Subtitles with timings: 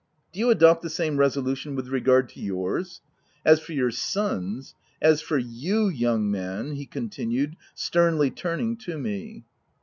[0.33, 3.01] Do you adopt the same reso lution with regard to yours!—
[3.45, 4.73] As for your sons—
[5.09, 9.43] as for you, young man," he continued, sternly turning to me.